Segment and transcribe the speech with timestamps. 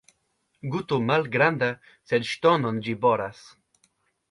[0.75, 1.69] Guto malgranda,
[2.13, 3.47] sed ŝtonon ĝi boras.